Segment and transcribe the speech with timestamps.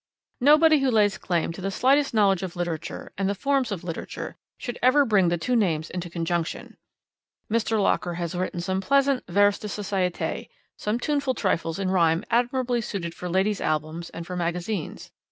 [0.39, 4.35] Nobody who lays claim to the slightest knowledge of literature and the forms of literature
[4.57, 6.75] should ever bring the two names into conjunction.
[7.51, 7.79] Mr.
[7.79, 13.13] Locker has written some pleasant vers de societe, some tuneful trifles in rhyme admirably suited
[13.13, 15.11] for ladies' albums and for magazines.